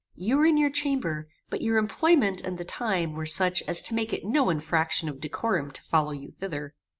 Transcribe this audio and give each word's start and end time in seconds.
You 0.15 0.37
were 0.39 0.47
in 0.47 0.57
your 0.57 0.71
chamber, 0.71 1.29
but 1.51 1.61
your 1.61 1.77
employment 1.77 2.41
and 2.41 2.57
the 2.57 2.65
time 2.65 3.13
were 3.13 3.27
such 3.27 3.61
as 3.67 3.83
to 3.83 3.93
make 3.93 4.11
it 4.13 4.25
no 4.25 4.49
infraction 4.49 5.07
of 5.07 5.21
decorum 5.21 5.69
to 5.69 5.83
follow 5.83 6.09
you 6.09 6.31
thither. 6.31 6.73